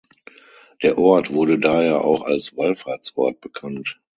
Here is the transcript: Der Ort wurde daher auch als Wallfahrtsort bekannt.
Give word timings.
Der 0.81 0.97
Ort 0.97 1.29
wurde 1.31 1.59
daher 1.59 2.03
auch 2.03 2.23
als 2.23 2.57
Wallfahrtsort 2.57 3.39
bekannt. 3.39 3.99